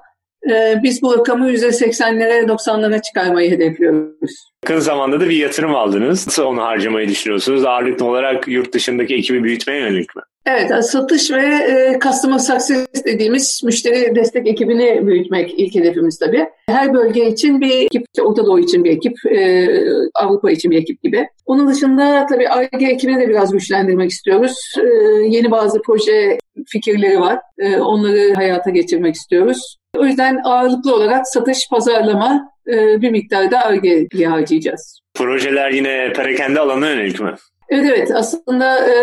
Ee, 0.49 0.79
biz 0.83 1.01
bu 1.01 1.17
rakamı 1.17 1.51
yüzde 1.51 1.67
80'lere 1.67 2.45
90'lara 2.45 3.01
çıkarmayı 3.01 3.51
hedefliyoruz. 3.51 4.51
Yakın 4.63 4.79
zamanda 4.79 5.19
da 5.19 5.29
bir 5.29 5.35
yatırım 5.35 5.75
aldınız. 5.75 6.27
Nasıl 6.27 6.43
onu 6.43 6.61
harcamayı 6.61 7.07
düşünüyorsunuz? 7.07 7.65
Ağırlıklı 7.65 8.05
olarak 8.05 8.47
yurt 8.47 8.73
dışındaki 8.73 9.15
ekibi 9.15 9.43
büyütmeye 9.43 9.79
yönelik 9.79 10.15
mi? 10.15 10.21
Evet, 10.45 10.85
satış 10.85 11.31
ve 11.31 11.45
e, 11.45 11.99
customer 12.03 12.37
success 12.37 13.05
dediğimiz 13.05 13.61
müşteri 13.63 14.15
destek 14.15 14.47
ekibini 14.47 15.07
büyütmek 15.07 15.53
ilk 15.59 15.75
hedefimiz 15.75 16.19
tabii. 16.19 16.45
Her 16.69 16.93
bölge 16.93 17.29
için 17.29 17.61
bir 17.61 17.85
ekip, 17.85 18.03
işte 18.13 18.21
Orta 18.21 18.45
Doğu 18.45 18.59
için 18.59 18.83
bir 18.83 18.91
ekip, 18.91 19.25
e, 19.25 19.67
Avrupa 20.13 20.51
için 20.51 20.71
bir 20.71 20.77
ekip 20.77 21.03
gibi. 21.03 21.27
Onun 21.45 21.67
dışında 21.67 22.25
tabii 22.29 22.49
ARGE 22.49 22.85
ekibini 22.85 23.21
de 23.21 23.29
biraz 23.29 23.51
güçlendirmek 23.51 24.11
istiyoruz. 24.11 24.73
E, 24.77 24.85
yeni 25.27 25.51
bazı 25.51 25.81
proje 25.81 26.37
fikirleri 26.67 27.19
var. 27.19 27.39
E, 27.57 27.77
onları 27.77 28.33
hayata 28.33 28.69
geçirmek 28.69 29.15
istiyoruz. 29.15 29.77
O 29.97 30.05
yüzden 30.05 30.41
ağırlıklı 30.43 30.95
olarak 30.95 31.27
satış, 31.27 31.69
pazarlama 31.69 32.51
e, 32.67 33.01
bir 33.01 33.11
miktarda 33.11 33.65
ARGE'ye 33.65 34.27
harcayacağız. 34.27 34.99
Projeler 35.13 35.71
yine 35.71 36.13
perakende 36.13 36.59
alanına 36.59 36.89
yönelik 36.89 37.19
mi? 37.19 37.35
Evet 37.69 37.85
evet 37.95 38.11
aslında 38.11 38.89
e, 38.89 38.93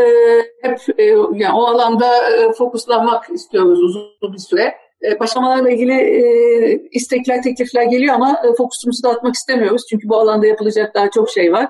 hep 0.62 0.78
e, 0.98 1.04
yani 1.34 1.52
o 1.54 1.64
alanda 1.64 2.30
e, 2.30 2.52
fokuslanmak 2.52 3.30
istiyoruz 3.30 3.82
uzun 3.82 4.32
bir 4.32 4.38
süre. 4.38 4.74
E, 5.02 5.20
başlamalarla 5.20 5.70
ilgili 5.70 5.92
e, 5.92 6.22
istekler, 6.92 7.42
teklifler 7.42 7.82
geliyor 7.82 8.14
ama 8.14 8.30
e, 8.30 8.56
fokusumuzu 8.56 9.02
dağıtmak 9.02 9.34
istemiyoruz. 9.34 9.82
Çünkü 9.90 10.08
bu 10.08 10.16
alanda 10.16 10.46
yapılacak 10.46 10.94
daha 10.94 11.10
çok 11.10 11.30
şey 11.30 11.52
var 11.52 11.68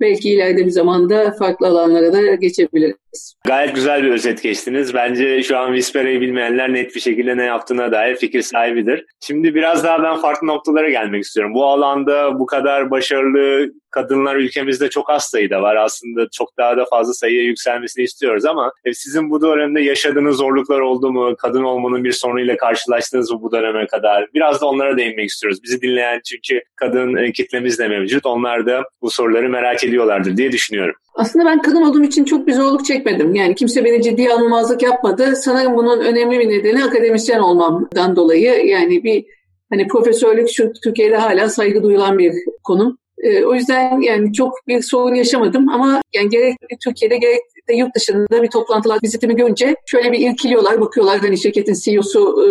belki 0.00 0.30
ileride 0.30 0.66
bir 0.66 0.70
zamanda 0.70 1.34
farklı 1.38 1.66
alanlara 1.66 2.12
da 2.12 2.34
geçebiliriz. 2.34 3.34
Gayet 3.46 3.74
güzel 3.74 4.02
bir 4.02 4.10
özet 4.10 4.42
geçtiniz. 4.42 4.94
Bence 4.94 5.42
şu 5.42 5.58
an 5.58 5.72
Vispera'yı 5.72 6.20
bilmeyenler 6.20 6.72
net 6.72 6.94
bir 6.94 7.00
şekilde 7.00 7.36
ne 7.36 7.44
yaptığına 7.44 7.92
dair 7.92 8.16
fikir 8.16 8.42
sahibidir. 8.42 9.04
Şimdi 9.20 9.54
biraz 9.54 9.84
daha 9.84 10.02
ben 10.02 10.16
farklı 10.16 10.46
noktalara 10.46 10.90
gelmek 10.90 11.24
istiyorum. 11.24 11.54
Bu 11.54 11.64
alanda 11.64 12.38
bu 12.38 12.46
kadar 12.46 12.90
başarılı 12.90 13.72
kadınlar 13.94 14.36
ülkemizde 14.36 14.90
çok 14.90 15.10
az 15.10 15.24
sayıda 15.24 15.62
var. 15.62 15.76
Aslında 15.76 16.28
çok 16.32 16.58
daha 16.58 16.76
da 16.76 16.84
fazla 16.90 17.14
sayıya 17.14 17.42
yükselmesini 17.42 18.04
istiyoruz 18.04 18.44
ama 18.44 18.72
e, 18.84 18.94
sizin 18.94 19.30
bu 19.30 19.42
dönemde 19.42 19.80
yaşadığınız 19.80 20.36
zorluklar 20.36 20.80
oldu 20.80 21.12
mu? 21.12 21.34
Kadın 21.38 21.62
olmanın 21.62 22.04
bir 22.04 22.12
sorunuyla 22.12 22.56
karşılaştınız 22.56 23.30
mı 23.30 23.42
bu 23.42 23.52
döneme 23.52 23.86
kadar? 23.86 24.26
Biraz 24.34 24.60
da 24.60 24.66
onlara 24.66 24.96
değinmek 24.96 25.30
istiyoruz. 25.30 25.62
Bizi 25.62 25.82
dinleyen 25.82 26.20
çünkü 26.24 26.60
kadın 26.76 27.16
e, 27.16 27.32
kitlemiz 27.32 27.78
de 27.78 27.88
mevcut. 27.88 28.26
Onlar 28.26 28.66
da 28.66 28.82
bu 29.02 29.10
soruları 29.10 29.48
merak 29.48 29.84
ediyorlardır 29.84 30.36
diye 30.36 30.52
düşünüyorum. 30.52 30.94
Aslında 31.14 31.44
ben 31.44 31.62
kadın 31.62 31.82
olduğum 31.82 32.02
için 32.04 32.24
çok 32.24 32.46
bir 32.46 32.52
zorluk 32.52 32.84
çekmedim. 32.84 33.34
Yani 33.34 33.54
kimse 33.54 33.84
beni 33.84 34.02
ciddi 34.02 34.32
alınmazlık 34.32 34.82
yapmadı. 34.82 35.36
Sanırım 35.36 35.76
bunun 35.76 36.00
önemli 36.00 36.38
bir 36.38 36.48
nedeni 36.48 36.84
akademisyen 36.84 37.40
olmamdan 37.40 38.16
dolayı. 38.16 38.66
Yani 38.66 39.04
bir 39.04 39.24
hani 39.70 39.88
profesörlük 39.88 40.48
şu 40.48 40.72
Türkiye'de 40.84 41.16
hala 41.16 41.48
saygı 41.48 41.82
duyulan 41.82 42.18
bir 42.18 42.32
konum. 42.64 42.98
E, 43.24 43.44
o 43.44 43.54
yüzden 43.54 44.00
yani 44.00 44.32
çok 44.32 44.54
bir 44.68 44.82
sorun 44.82 45.14
yaşamadım 45.14 45.68
ama 45.68 46.00
yani 46.14 46.28
gerek 46.28 46.56
Türkiye'de 46.84 47.16
gerek 47.16 47.40
de 47.68 47.74
yurt 47.74 47.94
dışında 47.94 48.42
bir 48.42 48.50
toplantılar 48.50 48.98
vizitimi 49.04 49.36
görünce 49.36 49.76
şöyle 49.86 50.12
bir 50.12 50.30
irkiliyorlar, 50.30 50.80
bakıyorlar 50.80 51.18
hani 51.18 51.38
şirketin 51.38 51.74
CEO'su 51.84 52.46
e, 52.46 52.50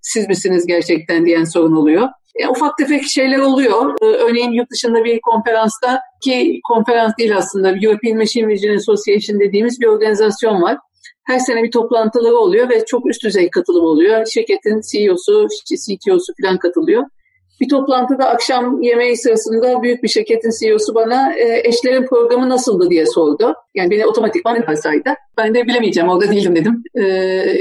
siz 0.00 0.28
misiniz 0.28 0.66
gerçekten 0.66 1.26
diyen 1.26 1.44
sorun 1.44 1.76
oluyor. 1.76 2.08
E, 2.34 2.48
ufak 2.48 2.78
tefek 2.78 3.04
şeyler 3.04 3.38
oluyor. 3.38 3.94
E, 4.02 4.04
örneğin 4.04 4.52
yurt 4.52 4.70
dışında 4.70 5.04
bir 5.04 5.20
konferansta 5.20 6.00
ki 6.24 6.60
konferans 6.68 7.12
değil 7.18 7.36
aslında 7.36 7.68
European 7.68 8.16
Machine 8.16 8.48
Vision 8.48 8.76
Association 8.76 9.40
dediğimiz 9.40 9.80
bir 9.80 9.86
organizasyon 9.86 10.62
var. 10.62 10.78
Her 11.24 11.38
sene 11.38 11.62
bir 11.62 11.70
toplantıları 11.70 12.36
oluyor 12.36 12.70
ve 12.70 12.84
çok 12.84 13.10
üst 13.10 13.24
düzey 13.24 13.50
katılım 13.50 13.84
oluyor. 13.84 14.26
Şirketin 14.26 14.80
CEO'su, 14.92 15.48
CTO'su 15.66 16.32
falan 16.42 16.58
katılıyor. 16.58 17.04
Bir 17.60 17.68
toplantıda 17.68 18.28
akşam 18.28 18.82
yemeği 18.82 19.16
sırasında 19.16 19.82
büyük 19.82 20.02
bir 20.02 20.08
şirketin 20.08 20.50
CEO'su 20.60 20.94
bana 20.94 21.32
e, 21.32 21.68
eşlerin 21.68 22.06
programı 22.06 22.48
nasıldı 22.48 22.90
diye 22.90 23.06
sordu. 23.06 23.54
Yani 23.74 23.90
beni 23.90 24.06
otomatikman 24.06 24.56
yaparsaydı. 24.56 25.14
Ben 25.38 25.54
de 25.54 25.66
bilemeyeceğim 25.66 26.08
orada 26.08 26.30
değilim 26.30 26.56
dedim. 26.56 26.82
E, 26.94 27.02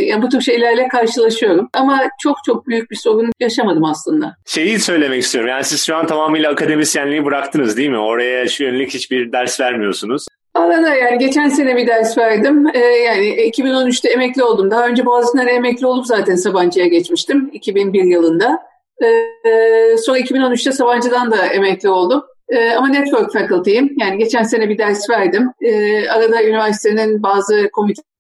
yani 0.06 0.22
bu 0.22 0.30
tür 0.30 0.42
şeylerle 0.42 0.88
karşılaşıyorum. 0.88 1.70
Ama 1.74 2.02
çok 2.20 2.38
çok 2.46 2.68
büyük 2.68 2.92
bir 2.92 2.96
sorun 2.96 3.32
yaşamadım 3.40 3.84
aslında. 3.84 4.36
Şeyi 4.46 4.80
söylemek 4.80 5.24
istiyorum. 5.24 5.50
Yani 5.50 5.64
siz 5.64 5.86
şu 5.86 5.96
an 5.96 6.08
tamamıyla 6.08 6.52
akademisyenliği 6.52 7.26
bıraktınız 7.26 7.78
değil 7.78 7.90
mi? 7.90 8.00
Oraya 8.00 8.48
şu 8.48 8.64
yönelik 8.64 8.94
hiçbir 8.94 9.32
ders 9.32 9.60
vermiyorsunuz. 9.60 10.26
Arada 10.54 10.96
yani 10.96 11.18
geçen 11.18 11.50
sene 11.50 11.76
bir 11.76 11.88
ders 11.88 12.18
verdim. 12.18 12.68
Ee, 12.74 12.80
yani 12.80 13.26
2013'te 13.26 14.10
emekli 14.10 14.44
oldum. 14.44 14.72
Daha 14.72 14.88
önce 14.88 15.06
Boğaziçi'nden 15.06 15.48
emekli 15.48 15.88
olup 15.88 16.06
zaten 16.06 16.36
Sabancı'ya 16.36 16.88
geçmiştim 16.88 17.50
2001 17.54 18.04
yılında. 18.04 18.60
Ee, 19.08 19.98
sonra 19.98 20.20
2013'te 20.20 20.72
Sabancı'dan 20.72 21.32
da 21.32 21.46
emekli 21.46 21.90
oldum. 21.90 22.24
Ee, 22.50 22.72
ama 22.72 22.88
network 22.88 23.34
faculty'yim. 23.34 23.96
Yani 24.00 24.18
geçen 24.18 24.44
sene 24.44 24.70
bir 24.70 24.78
ders 24.78 25.10
verdim. 25.10 25.52
Ee, 25.62 26.10
arada 26.10 26.44
üniversitenin 26.44 27.24
bazı 27.24 27.70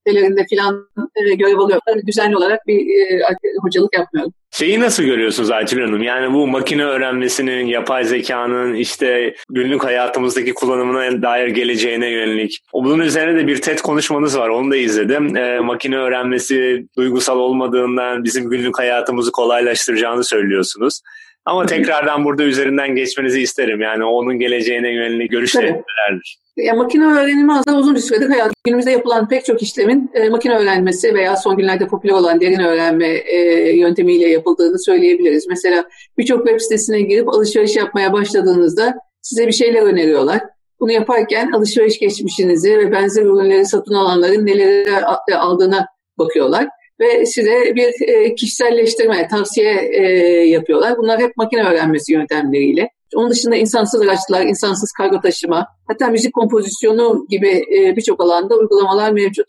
komitelerinde 0.05 0.45
filan 0.50 0.88
e, 1.15 1.36
görev 1.36 1.57
alıyorum. 1.57 2.07
Düzenli 2.07 2.38
olarak 2.38 2.67
bir 2.67 2.79
e, 2.79 3.22
hocalık 3.62 3.98
yapmıyorum. 3.98 4.33
Şeyi 4.51 4.79
nasıl 4.79 5.03
görüyorsunuz 5.03 5.51
Aytül 5.51 5.81
Hanım? 5.81 6.03
Yani 6.03 6.33
bu 6.33 6.48
makine 6.48 6.83
öğrenmesinin, 6.83 7.65
yapay 7.65 8.03
zekanın 8.03 8.74
işte 8.74 9.36
günlük 9.50 9.83
hayatımızdaki 9.83 10.53
kullanımına 10.53 11.22
dair 11.22 11.48
geleceğine 11.48 12.10
yönelik. 12.10 12.60
Bunun 12.74 13.00
üzerine 13.00 13.39
de 13.39 13.48
bir 13.48 13.62
TED 13.62 13.79
konuşmanız 13.79 14.38
var. 14.38 14.50
Onu 14.50 14.72
da 14.72 14.75
izledim. 14.75 15.38
E, 15.38 15.60
makine 15.60 15.98
öğrenmesi 15.98 16.86
duygusal 16.98 17.39
olmadığından 17.39 18.24
bizim 18.24 18.50
günlük 18.50 18.79
hayatımızı 18.79 19.31
kolaylaştıracağını 19.31 20.24
söylüyorsunuz. 20.24 21.01
Ama 21.45 21.65
tekrardan 21.65 22.25
burada 22.25 22.43
üzerinden 22.43 22.95
geçmenizi 22.95 23.41
isterim. 23.41 23.81
Yani 23.81 24.03
onun 24.03 24.39
geleceğine 24.39 24.93
yönelik 24.93 25.31
nelerdir? 25.31 26.42
Ya, 26.57 26.74
makine 26.74 27.05
öğrenimi 27.05 27.53
aslında 27.53 27.77
uzun 27.77 27.95
bir 27.95 28.00
süredir 28.00 28.29
hayat. 28.29 28.53
Günümüzde 28.63 28.91
yapılan 28.91 29.27
pek 29.27 29.45
çok 29.45 29.62
işlemin 29.62 30.12
e, 30.13 30.29
makine 30.29 30.57
öğrenmesi 30.57 31.13
veya 31.13 31.38
son 31.38 31.57
günlerde 31.57 31.88
popüler 31.88 32.13
olan 32.13 32.41
derin 32.41 32.60
öğrenme 32.60 33.07
e, 33.07 33.38
yöntemiyle 33.77 34.29
yapıldığını 34.29 34.79
söyleyebiliriz. 34.79 35.48
Mesela 35.48 35.86
birçok 36.17 36.45
web 36.48 36.60
sitesine 36.60 37.01
girip 37.01 37.29
alışveriş 37.29 37.75
yapmaya 37.75 38.13
başladığınızda 38.13 38.95
size 39.22 39.48
bir 39.48 39.51
şeyler 39.51 39.81
öneriyorlar. 39.81 40.41
Bunu 40.79 40.91
yaparken 40.91 41.51
alışveriş 41.51 42.00
geçmişinizi 42.00 42.77
ve 42.77 42.91
benzer 42.91 43.24
ürünleri 43.24 43.65
satın 43.65 43.93
alanların 43.93 44.45
neleri 44.45 45.05
aldığına 45.36 45.88
bakıyorlar 46.17 46.67
ve 47.00 47.25
size 47.25 47.75
bir 47.75 48.07
e, 48.07 48.36
kişiselleştirme, 48.36 49.27
tavsiye 49.27 49.89
e, 49.91 50.03
yapıyorlar. 50.48 50.98
Bunlar 50.98 51.19
hep 51.19 51.38
makine 51.38 51.63
öğrenmesi 51.63 52.13
yöntemleriyle. 52.13 52.89
Onun 53.15 53.29
dışında 53.29 53.55
insansız 53.55 54.01
araçlar, 54.01 54.46
insansız 54.46 54.91
kargo 54.91 55.22
taşıma, 55.22 55.67
hatta 55.88 56.08
müzik 56.08 56.34
kompozisyonu 56.34 57.25
gibi 57.29 57.63
e, 57.77 57.96
birçok 57.96 58.22
alanda 58.22 58.55
uygulamalar 58.55 59.12
mevcut. 59.12 59.48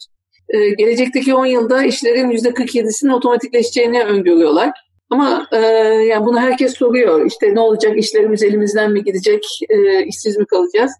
e, 0.48 0.70
gelecekteki 0.70 1.34
10 1.34 1.46
yılda 1.46 1.82
işlerin 1.82 2.30
%47'sinin 2.30 3.12
otomatikleşeceğini 3.12 4.02
öngörüyorlar. 4.04 4.70
Ama 5.10 5.46
e, 5.52 5.58
yani 6.08 6.26
bunu 6.26 6.40
herkes 6.40 6.74
soruyor. 6.74 7.26
İşte 7.26 7.54
ne 7.54 7.60
olacak? 7.60 7.98
İşlerimiz 7.98 8.42
elimizden 8.42 8.92
mi 8.92 9.04
gidecek? 9.04 9.44
E, 9.68 10.04
işsiz 10.04 10.36
mi 10.36 10.46
kalacağız? 10.46 10.92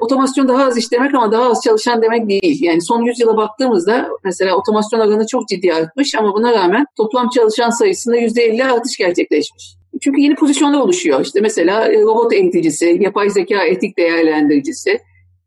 Otomasyon 0.00 0.48
daha 0.48 0.64
az 0.64 0.78
iş 0.78 0.92
demek 0.92 1.14
ama 1.14 1.32
daha 1.32 1.50
az 1.50 1.60
çalışan 1.64 2.02
demek 2.02 2.28
değil. 2.28 2.62
Yani 2.62 2.82
son 2.82 3.02
yüzyıla 3.02 3.36
baktığımızda 3.36 4.08
mesela 4.24 4.56
otomasyon 4.56 5.00
oranı 5.00 5.26
çok 5.26 5.48
ciddi 5.48 5.74
artmış 5.74 6.14
ama 6.14 6.34
buna 6.34 6.52
rağmen 6.52 6.86
toplam 6.96 7.28
çalışan 7.28 7.70
sayısında 7.70 8.16
%50 8.16 8.64
artış 8.64 8.96
gerçekleşmiş. 8.96 9.83
Çünkü 10.00 10.20
yeni 10.20 10.34
pozisyonlar 10.34 10.80
oluşuyor. 10.80 11.20
İşte 11.20 11.40
mesela 11.40 11.88
e, 11.88 12.00
robot 12.00 12.32
eğiticisi, 12.32 12.98
yapay 13.00 13.30
zeka 13.30 13.64
etik 13.64 13.98
değerlendiricisi, 13.98 14.98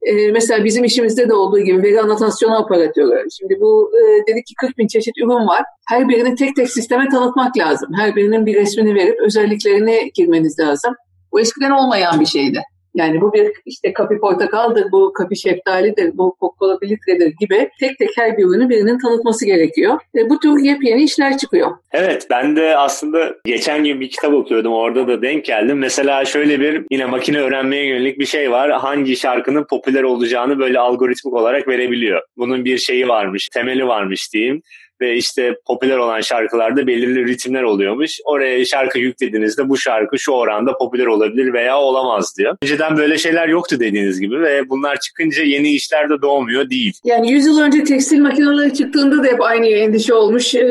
e, 0.02 0.32
mesela 0.32 0.64
bizim 0.64 0.84
işimizde 0.84 1.30
de 1.30 1.34
olduğu 1.34 1.60
gibi 1.60 1.84
veri 1.84 2.02
anotasyonu 2.02 2.58
operatörü. 2.58 3.26
Şimdi 3.40 3.58
bu 3.62 3.92
e, 3.96 4.28
dedik 4.28 4.46
ki 4.46 4.54
40 4.58 4.78
bin 4.78 4.88
çeşit 4.88 5.18
ürün 5.18 5.48
var. 5.48 5.64
Her 5.90 6.10
birini 6.10 6.36
tek 6.36 6.56
tek 6.56 6.70
sisteme 6.70 7.10
tanıtmak 7.10 7.58
lazım. 7.58 7.90
Her 7.98 8.16
birinin 8.16 8.46
bir 8.46 8.56
resmini 8.56 8.96
verip 8.96 9.20
özelliklerini 9.26 10.12
girmeniz 10.14 10.60
lazım. 10.60 10.94
Bu 11.32 11.40
eskiden 11.40 11.72
olmayan 11.72 12.20
bir 12.20 12.26
şeydi. 12.26 12.62
Yani 12.98 13.22
bu 13.22 13.34
bir 13.34 13.52
işte 13.66 13.94
kapi 13.94 14.18
portakaldır, 14.18 14.92
bu 14.92 15.14
kapi 15.14 15.36
şeftalidir, 15.40 16.18
bu 16.18 16.36
kokola 16.40 16.78
filtredir 16.80 17.34
gibi 17.40 17.70
tek 17.80 17.98
tek 17.98 18.10
her 18.18 18.38
bir 18.38 18.44
ürünü 18.44 18.70
birinin 18.70 19.00
tanıtması 19.00 19.46
gerekiyor. 19.46 20.00
Ve 20.16 20.30
bu 20.30 20.40
tür 20.40 20.60
yepyeni 20.60 21.04
işler 21.04 21.38
çıkıyor. 21.38 21.72
Evet 21.92 22.28
ben 22.30 22.56
de 22.56 22.78
aslında 22.78 23.36
geçen 23.46 23.84
gün 23.84 24.00
bir 24.00 24.10
kitap 24.10 24.34
okuyordum 24.34 24.74
orada 24.74 25.08
da 25.08 25.22
denk 25.22 25.46
geldim. 25.46 25.78
Mesela 25.78 26.26
şöyle 26.26 26.60
bir 26.60 26.84
yine 26.92 27.06
makine 27.06 27.40
öğrenmeye 27.40 27.86
yönelik 27.86 28.20
bir 28.20 28.26
şey 28.26 28.52
var. 28.52 28.72
Hangi 28.72 29.16
şarkının 29.16 29.66
popüler 29.70 30.04
olacağını 30.04 30.60
böyle 30.60 30.80
algoritmik 30.80 31.34
olarak 31.34 31.68
verebiliyor. 31.68 32.22
Bunun 32.38 32.66
bir 32.66 32.78
şeyi 32.78 33.08
varmış, 33.08 33.48
temeli 33.54 33.88
varmış 33.88 34.34
diyeyim 34.34 34.62
ve 35.02 35.16
işte 35.16 35.56
popüler 35.68 35.98
olan 35.98 36.22
şarkılarda 36.22 36.88
belirli 36.88 37.26
ritimler 37.26 37.64
oluyormuş. 37.64 38.20
Oraya 38.26 38.66
şarkı 38.66 39.00
yüklediğinizde 39.00 39.70
bu 39.70 39.78
şarkı 39.78 40.20
şu 40.20 40.32
oranda 40.32 40.78
popüler 40.78 41.06
olabilir 41.06 41.54
veya 41.54 41.80
olamaz 41.80 42.34
diyor. 42.38 42.58
Önceden 42.64 42.98
böyle 42.98 43.18
şeyler 43.18 43.48
yoktu 43.48 43.80
dediğiniz 43.80 44.20
gibi 44.20 44.42
ve 44.42 44.70
bunlar 44.70 45.00
çıkınca 45.00 45.44
yeni 45.44 45.72
işler 45.72 46.10
de 46.10 46.22
doğmuyor 46.22 46.70
değil. 46.70 46.94
Yani 47.04 47.32
100 47.32 47.46
yıl 47.46 47.60
önce 47.60 47.84
tekstil 47.84 48.22
makineleri 48.22 48.74
çıktığında 48.74 49.24
da 49.24 49.28
hep 49.28 49.42
aynı 49.42 49.68
endişe 49.68 50.14
olmuş. 50.14 50.56
Ee, 50.56 50.70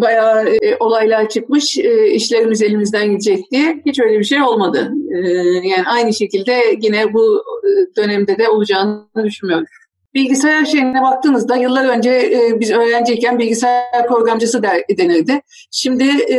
bayağı 0.00 0.48
e, 0.48 0.76
olaylar 0.80 1.28
çıkmış. 1.28 1.78
Ee, 1.78 2.06
işlerimiz 2.06 2.62
elimizden 2.62 3.10
gidecek 3.10 3.50
diye. 3.50 3.82
Hiç 3.86 4.00
öyle 4.00 4.18
bir 4.18 4.24
şey 4.24 4.42
olmadı. 4.42 4.92
Ee, 5.14 5.18
yani 5.68 5.84
aynı 5.86 6.14
şekilde 6.14 6.62
yine 6.80 7.12
bu 7.12 7.42
e, 7.64 7.96
dönemde 7.96 8.38
de 8.38 8.48
olacağını 8.48 9.24
düşünmüyorum. 9.24 9.66
Bilgisayar 10.14 10.64
şeyine 10.64 11.02
baktığınızda 11.02 11.56
yıllar 11.56 11.84
önce 11.84 12.10
e, 12.10 12.60
biz 12.60 12.70
öğrenciyken 12.70 13.38
bilgisayar 13.38 14.06
programcısı 14.08 14.62
der, 14.62 14.82
denirdi. 14.98 15.40
Şimdi 15.70 16.04
e, 16.28 16.38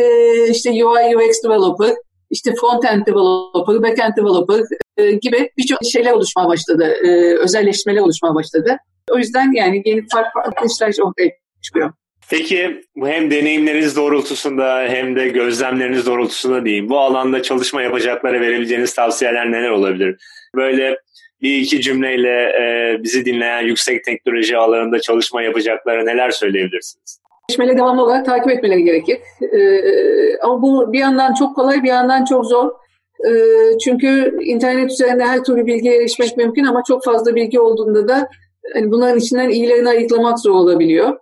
işte 0.50 0.70
UI 0.70 1.18
UX 1.18 1.44
developer, 1.44 1.92
işte 2.30 2.52
front-end 2.52 3.06
developer, 3.06 3.76
back-end 3.76 4.18
developer 4.18 4.62
e, 4.98 5.12
gibi 5.12 5.52
birçok 5.58 5.80
şeyler 5.92 6.12
oluşmaya 6.12 6.48
başladı. 6.48 6.96
E, 7.04 7.38
özelleşmeler 7.38 8.02
oluşmaya 8.02 8.36
başladı. 8.36 8.78
O 9.12 9.18
yüzden 9.18 9.52
yani 9.52 9.82
yeni 9.86 10.08
farklı 10.12 10.66
işler 10.66 10.94
ortaya 11.04 11.32
çıkıyor. 11.62 11.92
Peki 12.30 12.82
hem 13.04 13.32
deneyimleriniz 13.32 13.96
doğrultusunda 13.96 14.86
hem 14.90 15.16
de 15.16 15.28
gözlemleriniz 15.28 16.06
doğrultusunda 16.06 16.66
diyeyim. 16.66 16.90
Bu 16.90 17.00
alanda 17.00 17.44
çalışma 17.44 17.82
yapacaklara 17.82 18.42
verebileceğiniz 18.42 18.94
tavsiyeler 18.94 19.52
neler 19.52 19.70
olabilir? 19.70 20.18
Böyle 20.56 20.98
bir 21.44 21.58
iki 21.58 21.82
cümleyle 21.82 22.30
e, 22.30 22.98
bizi 23.04 23.26
dinleyen 23.26 23.62
yüksek 23.62 24.04
teknoloji 24.04 24.58
alanında 24.58 25.00
çalışma 25.00 25.42
yapacaklara 25.42 26.04
neler 26.04 26.32
söyleyebilirsiniz? 26.32 27.24
Gelişmeleri 27.50 27.78
devamlı 27.78 28.04
olarak 28.04 28.26
takip 28.26 28.52
etmeleri 28.52 28.84
gerekir. 28.84 29.18
Ee, 29.42 30.38
ama 30.42 30.62
bu 30.62 30.94
bir 30.94 31.00
yandan 31.00 31.34
çok 31.34 31.56
kolay 31.56 31.84
bir 31.84 31.88
yandan 31.88 32.26
çok 32.26 32.46
zor. 32.46 32.72
Ee, 33.28 33.78
çünkü 33.84 34.38
internet 34.44 34.92
üzerinde 34.92 35.26
her 35.26 35.44
türlü 35.44 35.66
bilgiye 35.66 35.96
erişmek 35.96 36.38
mümkün 36.38 36.66
ama 36.66 36.84
çok 36.88 37.04
fazla 37.04 37.36
bilgi 37.36 37.60
olduğunda 37.60 38.08
da 38.08 38.28
hani 38.74 38.92
bunların 38.92 39.20
içinden 39.20 39.50
iyilerini 39.50 39.90
ayıklamak 39.90 40.40
zor 40.40 40.52
olabiliyor. 40.52 41.18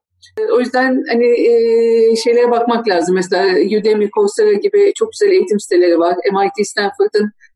O 0.53 0.60
yüzden 0.60 1.03
hani 1.10 1.25
e, 1.25 2.15
şeylere 2.15 2.51
bakmak 2.51 2.88
lazım. 2.88 3.15
Mesela 3.15 3.45
Udemy, 3.79 4.10
Coursera 4.10 4.53
gibi 4.53 4.93
çok 4.95 5.12
güzel 5.12 5.31
eğitim 5.31 5.60
siteleri 5.60 5.99
var. 5.99 6.15
MIT, 6.31 6.67
Stanford'ın 6.67 7.25
e, 7.25 7.50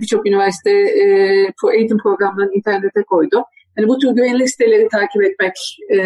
birçok 0.00 0.26
üniversite 0.26 0.70
e, 0.70 1.06
eğitim 1.74 1.98
programlarını 1.98 2.54
internete 2.54 3.02
koydu. 3.02 3.44
Yani 3.78 3.88
bu 3.88 3.98
tür 3.98 4.08
güvenilir 4.08 4.46
siteleri 4.46 4.88
takip 4.88 5.22
etmek 5.22 5.52
e, 5.90 5.98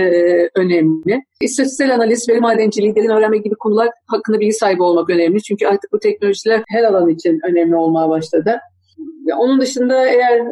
önemli. 0.55 1.23
İstatistiksel 1.41 1.95
analiz, 1.95 2.29
veri 2.29 2.41
madenciliği, 2.41 2.97
derin 2.97 3.09
öğrenme 3.09 3.39
gibi 3.39 3.55
konular 3.55 3.89
hakkında 4.07 4.41
bilgi 4.41 4.53
sahibi 4.53 4.83
olmak 4.83 5.11
önemli. 5.11 5.43
Çünkü 5.43 5.67
artık 5.67 5.93
bu 5.93 5.99
teknolojiler 5.99 6.63
her 6.69 6.85
alan 6.85 7.09
için 7.09 7.41
önemli 7.51 7.77
olmaya 7.77 8.09
başladı. 8.09 8.61
Onun 9.39 9.61
dışında 9.61 10.07
eğer 10.07 10.43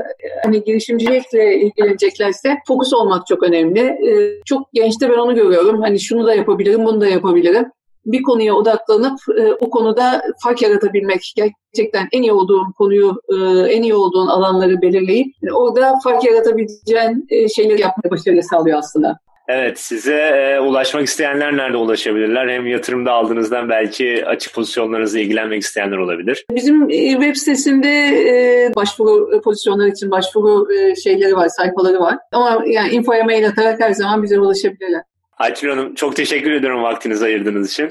hani 0.45 0.65
girişimcilikle 0.65 1.57
ilgileneceklerse 1.57 2.57
fokus 2.69 2.93
olmak 2.93 3.27
çok 3.27 3.43
önemli. 3.43 3.81
Ee, 3.81 4.43
çok 4.45 4.73
gençte 4.73 5.11
ben 5.11 5.19
onu 5.19 5.35
görüyorum. 5.35 5.81
Hani 5.81 6.01
şunu 6.01 6.27
da 6.27 6.35
yapabilirim, 6.35 6.85
bunu 6.85 7.01
da 7.01 7.07
yapabilirim 7.07 7.65
bir 8.13 8.23
konuya 8.23 8.55
odaklanıp 8.55 9.19
e, 9.39 9.53
o 9.53 9.71
konuda 9.71 10.23
fark 10.45 10.63
yaratabilmek, 10.63 11.21
gerçekten 11.37 12.09
en 12.13 12.23
iyi 12.23 12.33
olduğun 12.33 12.73
konuyu, 12.73 13.21
e, 13.29 13.35
en 13.73 13.83
iyi 13.83 13.95
olduğun 13.95 14.27
alanları 14.27 14.83
belirleyip 14.83 15.27
e, 15.49 15.53
orada 15.53 15.95
fark 16.05 16.25
yaratabileceğin 16.25 17.27
e, 17.31 17.49
şeyleri 17.49 17.81
yapmaya 17.81 18.11
başarıyla 18.11 18.43
sağlıyor 18.43 18.79
aslında. 18.79 19.19
Evet 19.49 19.81
size 19.81 20.15
e, 20.15 20.61
ulaşmak 20.61 21.07
isteyenler 21.07 21.57
nerede 21.57 21.77
ulaşabilirler? 21.77 22.49
Hem 22.49 22.67
yatırımda 22.67 23.13
aldığınızdan 23.13 23.69
belki 23.69 24.27
açık 24.27 24.55
pozisyonlarınızla 24.55 25.19
ilgilenmek 25.19 25.63
isteyenler 25.63 25.97
olabilir. 25.97 26.47
Bizim 26.55 26.91
e, 26.91 27.11
web 27.13 27.35
sitesinde 27.35 27.89
e, 27.89 28.75
başvuru 28.77 29.41
pozisyonları 29.41 29.89
için 29.89 30.11
başvuru 30.11 30.73
e, 30.75 30.97
şeyleri 30.97 31.37
var, 31.37 31.49
sayfaları 31.49 32.01
var. 32.01 32.19
Ama 32.33 32.63
yani 32.67 32.91
infoya 32.91 33.25
mail 33.25 33.49
atarak 33.49 33.81
her 33.81 33.91
zaman 33.91 34.23
bize 34.23 34.41
ulaşabilirler. 34.41 35.03
Aytül 35.39 35.69
Hanım 35.69 35.95
çok 35.95 36.17
teşekkür 36.17 36.51
ediyorum 36.51 36.83
vaktinizi 36.83 37.25
ayırdığınız 37.25 37.71
için. 37.73 37.91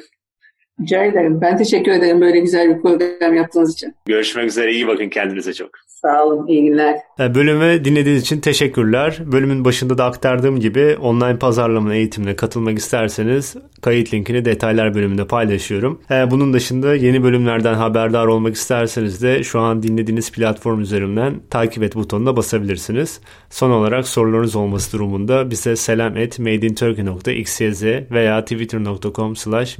Rica 0.82 1.04
ederim. 1.04 1.42
Ben 1.42 1.58
teşekkür 1.58 1.92
ederim 1.92 2.22
böyle 2.22 2.40
güzel 2.40 2.76
bir 2.76 2.82
program 2.82 3.34
yaptığınız 3.34 3.74
için. 3.74 3.96
Görüşmek 4.06 4.46
üzere. 4.46 4.72
İyi 4.74 4.88
bakın 4.88 5.10
kendinize 5.10 5.54
çok. 5.54 5.70
Sağ 5.88 6.26
olun. 6.26 6.48
İyi 6.48 6.64
günler. 6.64 6.96
Bölümü 7.20 7.86
dinlediğiniz 7.86 8.22
için 8.22 8.40
teşekkürler. 8.40 9.20
Bölümün 9.26 9.66
başında 9.66 9.98
da 9.98 10.06
aktardığım 10.06 10.60
gibi 10.60 10.98
online 11.02 11.40
pazarlama 11.40 11.94
eğitimine 11.94 12.36
katılmak 12.36 12.78
isterseniz 12.78 13.56
kayıt 13.82 14.14
linkini 14.14 14.46
detaylar 14.46 14.96
bölümünde 14.96 15.28
paylaşıyorum. 15.28 16.02
E, 16.12 16.32
bunun 16.32 16.54
dışında 16.54 16.96
yeni 16.96 17.24
bölümlerden 17.24 17.74
haberdar 17.74 18.28
olmak 18.28 18.56
isterseniz 18.56 19.22
de 19.22 19.44
şu 19.44 19.60
an 19.60 19.84
dinlediğiniz 19.84 20.32
platform 20.32 20.82
üzerinden 20.82 21.34
takip 21.50 21.84
et 21.84 21.96
butonuna 21.96 22.38
basabilirsiniz. 22.38 23.22
Son 23.50 23.72
olarak 23.72 24.08
sorularınız 24.08 24.56
olması 24.56 24.98
durumunda 24.98 25.52
bize 25.52 25.76
selam 25.76 26.18
et 26.18 26.40
madeinturkey.xyz 26.40 27.84
veya 28.12 28.46
twitter.com 28.46 29.36
slash 29.36 29.80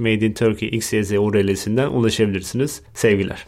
madeinturkeyxyz 0.92 1.18
url'sinden 1.18 1.88
ulaşabilirsiniz. 1.88 2.82
Sevgiler. 2.94 3.46